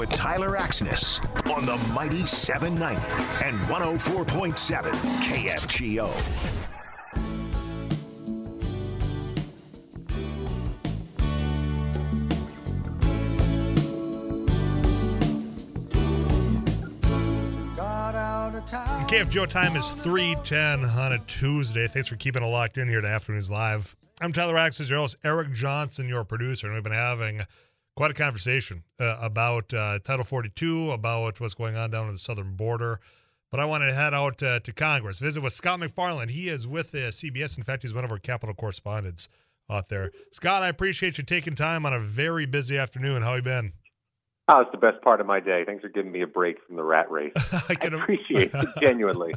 [0.00, 1.20] with Tyler Axness
[1.54, 2.96] on the Mighty 790
[3.44, 6.10] and 104.7 KFGO.
[19.06, 21.86] KFGO time is 310 on a Tuesday.
[21.88, 23.94] Thanks for keeping it locked in here to Afternoons Live.
[24.22, 27.42] I'm Tyler Axness, your host, Eric Johnson, your producer, and we've been having
[28.00, 32.18] quite a conversation uh, about uh, Title 42, about what's going on down on the
[32.18, 32.98] southern border.
[33.50, 36.30] But I wanted to head out uh, to Congress, visit with Scott MacFarlane.
[36.30, 37.58] He is with uh, CBS.
[37.58, 39.28] In fact, he's one of our Capitol correspondents
[39.68, 40.12] out there.
[40.32, 43.20] Scott, I appreciate you taking time on a very busy afternoon.
[43.20, 43.74] How you been?
[44.48, 45.64] Oh, it's the best part of my day.
[45.66, 47.34] Thanks for giving me a break from the rat race.
[47.68, 49.34] I, can appreciate it genuinely.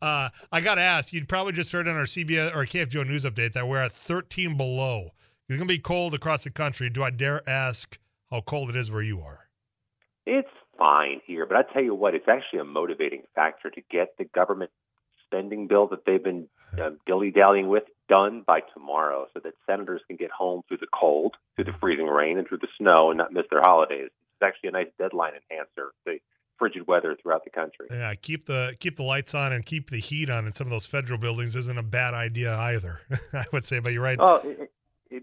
[0.00, 3.26] Uh, I got to ask, you'd probably just heard on our CBS or KFGO news
[3.26, 5.10] update that we're at 13 below.
[5.50, 6.88] It's going to be cold across the country.
[6.88, 7.98] Do I dare ask
[8.30, 9.48] how cold it is where you are?
[10.26, 10.48] It's
[10.78, 14.24] fine here, but I tell you what, it's actually a motivating factor to get the
[14.24, 14.70] government
[15.24, 16.48] spending bill that they've been
[16.80, 20.86] uh, dilly dallying with done by tomorrow so that senators can get home through the
[20.92, 24.10] cold, through the freezing rain, and through the snow and not miss their holidays.
[24.10, 25.92] It's actually a nice deadline enhancer.
[26.04, 26.18] The
[26.58, 27.86] frigid weather throughout the country.
[27.90, 30.70] Yeah, keep the keep the lights on and keep the heat on in some of
[30.70, 33.00] those federal buildings isn't a bad idea either.
[33.32, 34.18] I would say, but you're right.
[34.20, 34.72] Oh, it,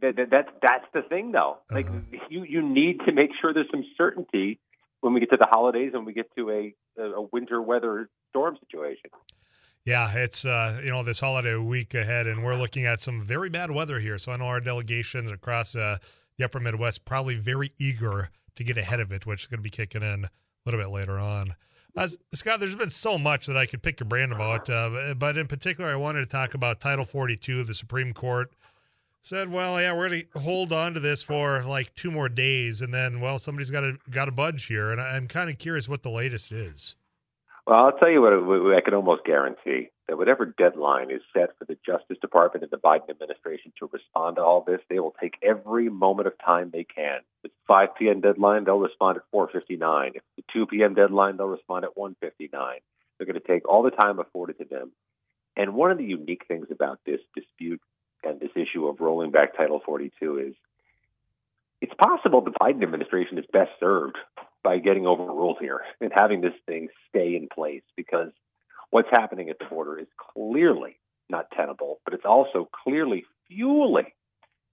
[0.02, 1.58] it, that, that's that's the thing, though.
[1.72, 2.00] Like uh-huh.
[2.30, 4.60] you you need to make sure there's some certainty
[5.02, 8.58] when we get to the holidays and we get to a a winter weather storm
[8.60, 9.10] situation.
[9.86, 13.50] Yeah, it's uh, you know this holiday week ahead, and we're looking at some very
[13.50, 14.18] bad weather here.
[14.18, 15.98] So I know our delegations across uh,
[16.38, 19.64] the Upper Midwest probably very eager to get ahead of it, which is going to
[19.64, 20.30] be kicking in a
[20.66, 21.50] little bit later on.
[21.96, 25.38] Uh, Scott, there's been so much that I could pick your brain about, uh, but
[25.38, 27.64] in particular, I wanted to talk about Title 42.
[27.64, 28.52] The Supreme Court
[29.24, 32.82] said, "Well, yeah, we're going to hold on to this for like two more days,
[32.82, 35.90] and then, well, somebody's got to got to budge here." And I'm kind of curious
[35.90, 36.96] what the latest is.
[37.66, 38.34] Well, I'll tell you what
[38.76, 42.78] I can almost guarantee that whatever deadline is set for the Justice Department and the
[42.78, 46.84] Biden administration to respond to all this, they will take every moment of time they
[46.84, 47.20] can.
[47.42, 48.20] If it's 5 p.m.
[48.20, 50.16] deadline, they'll respond at 4:59.
[50.16, 50.94] If it's 2 p.m.
[50.94, 52.52] deadline, they'll respond at 1:59.
[53.18, 54.92] They're going to take all the time afforded to them.
[55.56, 57.80] And one of the unique things about this dispute
[58.26, 60.54] and this issue of rolling back Title 42 is
[61.82, 64.18] it's possible the Biden administration is best served
[64.64, 68.32] by getting overruled here and having this thing stay in place because
[68.90, 70.98] what's happening at the border is clearly
[71.30, 74.12] not tenable, but it's also clearly fueling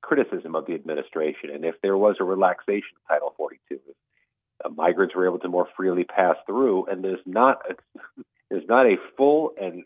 [0.03, 1.51] criticism of the administration.
[1.53, 3.97] And if there was a relaxation of Title 42, if
[4.65, 7.75] uh, migrants were able to more freely pass through, and there's not a,
[8.51, 9.85] there's not a full and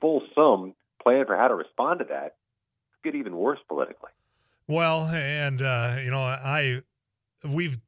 [0.00, 2.36] fulsome plan for how to respond to that,
[3.02, 4.10] get even worse politically.
[4.68, 6.80] Well, and uh, you know, I
[7.46, 7.78] we've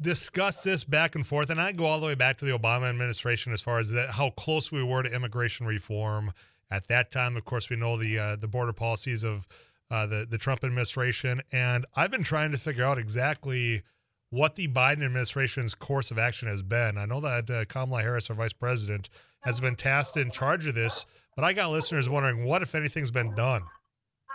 [0.00, 2.88] discussed this back and forth, and I go all the way back to the Obama
[2.88, 6.32] administration as far as that, how close we were to immigration reform
[6.70, 7.36] at that time.
[7.36, 9.46] Of course, we know the uh, the border policies of
[9.90, 13.82] uh, the the Trump administration, and I've been trying to figure out exactly
[14.30, 16.98] what the Biden administration's course of action has been.
[16.98, 19.08] I know that uh, Kamala Harris, our vice president,
[19.42, 23.02] has been tasked in charge of this, but I got listeners wondering what, if anything,
[23.02, 23.62] has been done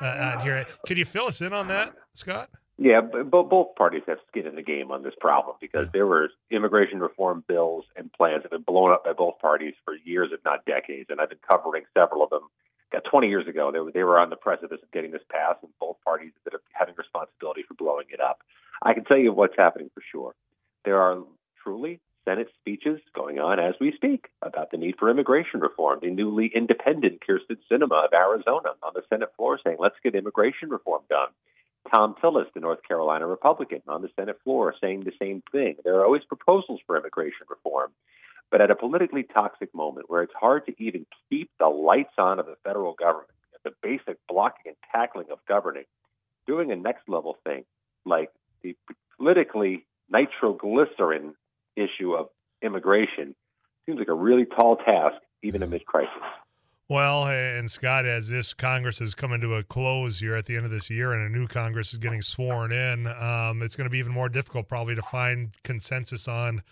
[0.02, 0.66] uh, here.
[0.88, 2.50] Could you fill us in on that, Scott?
[2.82, 6.30] Yeah, but both parties have skin in the game on this problem because there were
[6.50, 10.30] immigration reform bills and plans that have been blown up by both parties for years,
[10.32, 11.10] if not decades.
[11.10, 12.44] And I've been covering several of them.
[12.94, 15.60] Got 20 years ago, they were, they were on the precipice of getting this passed,
[15.62, 18.40] and both parties that are having responsibility for blowing it up.
[18.82, 20.34] I can tell you what's happening for sure.
[20.86, 21.20] There are
[21.62, 26.00] truly Senate speeches going on as we speak about the need for immigration reform.
[26.02, 30.70] The newly independent Kyrsten Sinema of Arizona on the Senate floor saying, let's get immigration
[30.70, 31.30] reform done.
[31.94, 35.76] Thom Tillis, the North Carolina Republican, on the Senate floor saying the same thing.
[35.84, 37.92] There are always proposals for immigration reform,
[38.52, 42.40] but at a politically toxic moment where it's hard to even keep the lights on
[42.40, 43.32] of the federal government,
[43.64, 45.86] the basic blocking and tackling of governing,
[46.46, 47.64] doing a next level thing
[48.06, 48.30] like
[48.62, 48.76] the
[49.18, 51.34] politically nitroglycerin
[51.80, 52.28] issue of
[52.62, 53.36] immigration
[53.86, 56.12] seems like a really tall task, even amid crisis.
[56.90, 60.66] Well, and Scott, as this Congress is coming to a close here at the end
[60.66, 63.92] of this year and a new Congress is getting sworn in, um, it's going to
[63.92, 66.64] be even more difficult probably to find consensus on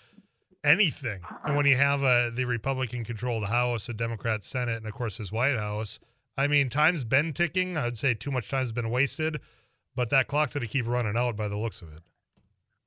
[0.64, 1.22] anything.
[1.44, 5.18] And when you have a, the Republican controlled House, a Democrat Senate, and of course
[5.18, 6.00] his White House,
[6.36, 7.78] I mean, time's been ticking.
[7.78, 9.40] I'd say too much time's been wasted,
[9.96, 12.02] but that clock's going to keep running out by the looks of it.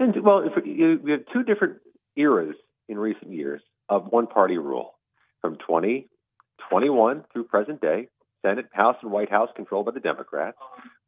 [0.00, 1.78] And, well, if you, we have two different
[2.16, 2.56] eras
[2.88, 4.94] in recent years of one party rule
[5.40, 8.08] from 2021 through present day,
[8.44, 10.56] Senate, House, and White House controlled by the Democrats,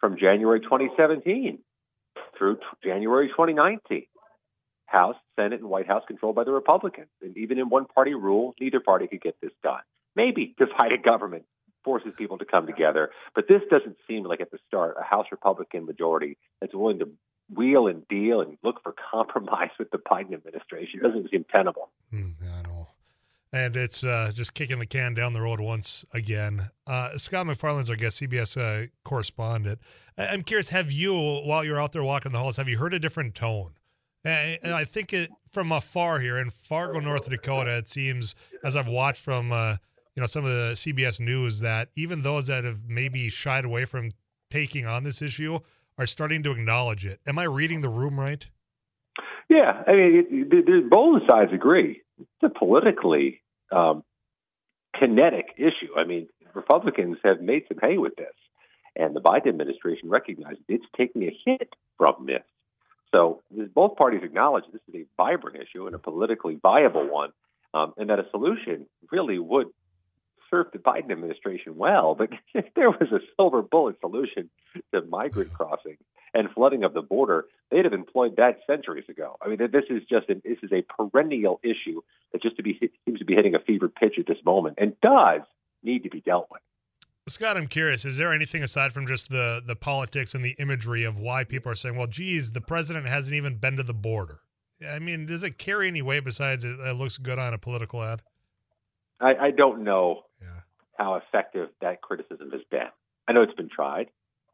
[0.00, 1.58] from January 2017
[2.36, 4.06] through t- January 2019,
[4.86, 7.08] House, Senate, and White House controlled by the Republicans.
[7.22, 9.80] And even in one party rule, neither party could get this done.
[10.14, 11.44] Maybe divided government
[11.84, 13.10] forces people to come together.
[13.34, 17.08] But this doesn't seem like at the start a House Republican majority that's willing to
[17.62, 21.00] wheel and deal and look for compromise with the Biden administration.
[21.00, 21.90] It doesn't seem tenable.
[22.12, 22.88] Mm, I know.
[23.52, 26.70] And it's uh, just kicking the can down the road once again.
[26.86, 29.78] Uh, Scott MacFarlane's our guest, CBS uh, correspondent.
[30.16, 32.98] I'm curious, have you, while you're out there walking the halls, have you heard a
[32.98, 33.74] different tone?
[34.24, 38.86] And I think it from afar here in Fargo, North Dakota, it seems, as I've
[38.86, 39.76] watched from uh,
[40.14, 43.84] you know some of the CBS news, that even those that have maybe shied away
[43.84, 44.12] from
[44.48, 45.58] taking on this issue
[45.98, 47.20] are starting to acknowledge it.
[47.26, 48.46] Am I reading the room right?
[49.48, 52.02] Yeah, I mean, it, it, both sides agree.
[52.18, 54.02] It's a politically um,
[54.98, 55.92] kinetic issue.
[55.96, 58.34] I mean, Republicans have made some hay with this,
[58.96, 61.68] and the Biden administration recognized it's taking a hit
[61.98, 62.42] from this.
[63.10, 63.42] So
[63.74, 67.30] both parties acknowledge this is a vibrant issue and a politically viable one,
[67.74, 69.68] um, and that a solution really would
[70.52, 72.14] serve the Biden administration well.
[72.14, 74.50] But if there was a silver bullet solution
[74.94, 75.96] to migrant crossing
[76.34, 79.36] and flooding of the border, they'd have employed that centuries ago.
[79.42, 82.00] I mean, this is just an, this is a perennial issue
[82.32, 84.94] that just to be seems to be hitting a fever pitch at this moment and
[85.00, 85.40] does
[85.82, 86.62] need to be dealt with.
[87.28, 88.04] Scott, I'm curious.
[88.04, 91.70] Is there anything aside from just the the politics and the imagery of why people
[91.70, 94.40] are saying, "Well, geez, the president hasn't even been to the border"?
[94.90, 98.02] I mean, does it carry any weight besides it, it looks good on a political
[98.02, 98.22] ad?
[99.20, 100.22] I, I don't know.
[101.02, 102.88] How effective that criticism has been.
[103.28, 104.08] I know it's been tried,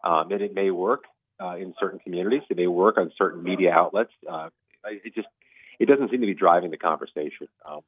[0.04, 1.04] um, and it may work
[1.42, 2.42] uh, in certain communities.
[2.50, 4.12] It may work on certain media outlets.
[4.28, 4.48] Uh,
[4.84, 5.28] it just
[5.78, 7.48] it doesn't seem to be driving the conversation.
[7.68, 7.80] Um,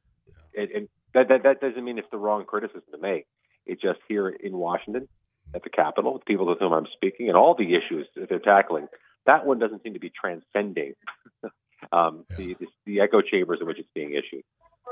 [0.57, 3.27] and, and that, that that doesn't mean it's the wrong criticism to make.
[3.65, 5.07] It's just here in Washington,
[5.53, 8.39] at the Capitol, with people with whom I'm speaking, and all the issues that they're
[8.39, 8.87] tackling.
[9.25, 10.95] That one doesn't seem to be transcending
[11.91, 12.37] um, yeah.
[12.37, 14.43] the, the, the echo chambers in which it's being issued.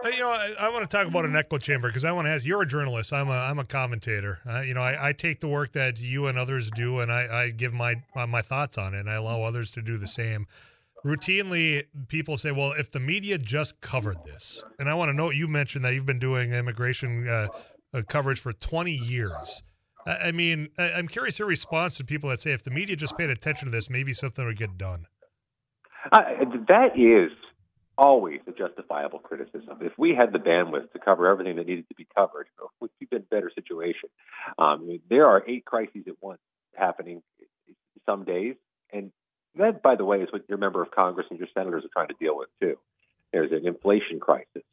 [0.04, 2.32] You know, I, I, want to talk about an echo chamber because I want to
[2.32, 2.46] ask.
[2.46, 3.12] You're a journalist.
[3.12, 4.40] I'm a I'm a commentator.
[4.50, 7.44] Uh, you know, I, I, take the work that you and others do, and I,
[7.44, 10.08] I give my uh, my thoughts on it, and I allow others to do the
[10.08, 10.48] same.
[11.06, 15.32] Routinely, people say, "Well, if the media just covered this," and I want to know.
[15.32, 17.48] You mentioned that you've been doing immigration uh,
[17.94, 19.64] uh coverage for 20 years.
[20.06, 23.18] I, mean, I, I'm curious your response to people that say, "If the media just
[23.18, 25.08] paid attention to this, maybe something would get done."
[26.12, 27.32] that is
[28.00, 29.80] always a justifiable criticism.
[29.82, 32.48] If we had the bandwidth to cover everything that needed to be covered,
[32.80, 34.10] we'd be in a better situation.
[34.58, 36.40] Um, there are eight crises at once
[36.74, 37.22] happening
[38.06, 38.56] some days,
[38.94, 39.12] and
[39.56, 42.08] that, by the way, is what your member of Congress and your senators are trying
[42.08, 42.78] to deal with too.
[43.34, 44.64] There's an inflation crisis.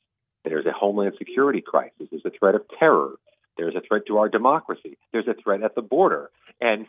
[0.45, 2.07] There's a homeland security crisis.
[2.11, 3.15] There's a threat of terror.
[3.59, 4.97] There's a threat to our democracy.
[5.13, 6.31] There's a threat at the border.
[6.61, 6.87] And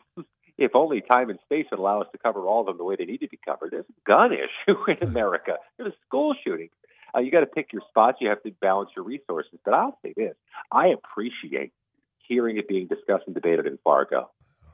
[0.57, 2.95] if only time and space would allow us to cover all of them the way
[2.95, 3.71] they need to be covered.
[3.71, 4.31] There's a gun
[4.67, 5.57] issue in America.
[5.77, 6.69] There's a school shooting.
[7.15, 8.17] Uh, you got to pick your spots.
[8.19, 9.59] You have to balance your resources.
[9.63, 10.35] But I'll say this:
[10.71, 11.71] I appreciate
[12.27, 14.29] hearing it being discussed and debated in Fargo.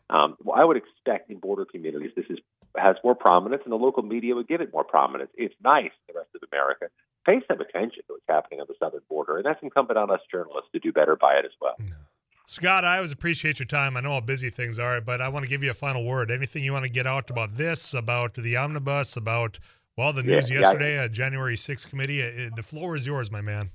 [0.10, 2.40] Um, well, I would expect in border communities this is
[2.76, 5.30] has more prominence, and the local media would give it more prominence.
[5.36, 6.88] It's nice the rest of America
[7.26, 10.20] pay some attention to what's happening on the southern border, and that's incumbent on us
[10.32, 11.76] journalists to do better by it as well.
[12.46, 13.96] Scott, I always appreciate your time.
[13.96, 16.30] I know how busy things are, but I want to give you a final word.
[16.30, 19.60] Anything you want to get out about this, about the omnibus, about
[19.98, 21.08] well, the news yeah, yesterday, yeah.
[21.08, 22.22] January 6th committee?
[22.22, 23.72] Uh, the floor is yours, my man.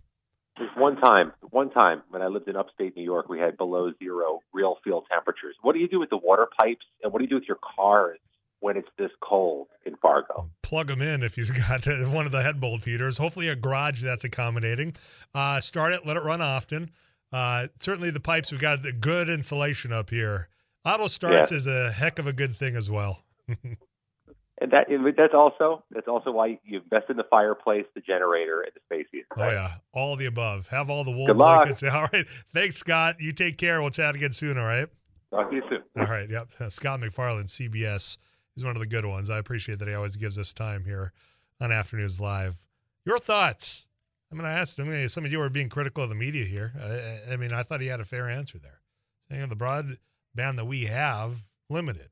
[0.59, 3.93] There's one time, one time when I lived in upstate New York, we had below
[3.99, 5.55] zero real field temperatures.
[5.63, 7.59] What do you do with the water pipes, and what do you do with your
[7.77, 8.19] cars
[8.61, 10.51] when it's this cold in Fargo?
[10.63, 13.17] Plug them in if he's got one of the head bolt heaters.
[13.17, 14.93] Hopefully, a garage that's accommodating.
[15.33, 16.91] Uh, start it, let it run often.
[17.33, 20.49] Uh, certainly, the pipes we've got the good insulation up here.
[20.85, 21.57] Auto starts yeah.
[21.57, 23.25] is a heck of a good thing as well.
[23.49, 28.73] and that that's also that's also why you invest in the fireplace, the generator, and
[28.75, 29.27] the space heater.
[29.37, 29.51] Right?
[29.51, 30.69] Oh yeah, all the above.
[30.69, 31.83] Have all the wool Good blankets.
[31.93, 33.17] All right, thanks, Scott.
[33.21, 33.81] You take care.
[33.81, 34.59] We'll chat again soon.
[34.59, 34.89] All right.
[35.31, 35.83] Talk to you soon.
[35.97, 36.29] All right.
[36.29, 36.49] Yep.
[36.71, 38.17] Scott MacFarlane, CBS.
[38.55, 39.31] He's one of the good ones.
[39.31, 41.13] I appreciate that he always gives us time here
[41.61, 42.57] on Afternoons Live.
[43.05, 43.87] Your thoughts?
[44.31, 46.73] I mean, I asked him, some of you are being critical of the media here.
[46.79, 48.81] I, I mean, I thought he had a fair answer there,
[49.29, 52.11] saying the broadband that we have limited.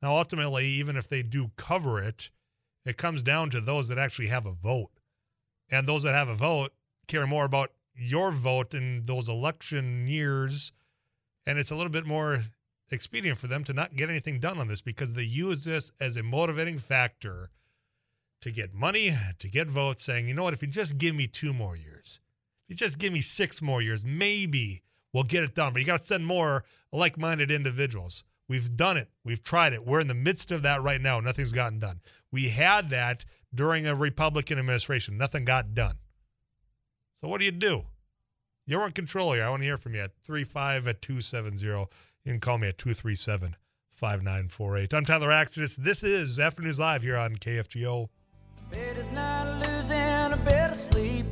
[0.00, 2.30] Now, ultimately, even if they do cover it,
[2.84, 4.90] it comes down to those that actually have a vote.
[5.70, 6.72] And those that have a vote
[7.06, 10.72] care more about your vote in those election years.
[11.46, 12.38] And it's a little bit more
[12.90, 16.16] expedient for them to not get anything done on this because they use this as
[16.16, 17.50] a motivating factor
[18.42, 21.26] to get money, to get votes, saying, you know what, if you just give me
[21.26, 22.20] two more years,
[22.64, 24.82] if you just give me six more years, maybe
[25.12, 25.72] we'll get it done.
[25.72, 28.24] But you got to send more like minded individuals.
[28.48, 29.08] We've done it.
[29.24, 29.86] We've tried it.
[29.86, 31.20] We're in the midst of that right now.
[31.20, 32.00] Nothing's gotten done.
[32.30, 35.16] We had that during a Republican administration.
[35.16, 35.96] Nothing got done.
[37.20, 37.84] So what do you do?
[38.66, 39.44] You're in control here.
[39.44, 41.64] I want to hear from you at 35 at 270.
[41.64, 41.86] You
[42.26, 43.56] can call me at 237
[43.90, 44.94] 5948.
[44.94, 45.76] I'm Tyler Axness.
[45.76, 48.08] This is Afternoons Live here on KFGO.
[48.72, 51.26] Better's not losing a bit of sleep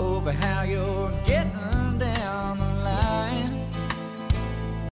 [0.00, 1.71] over how you're getting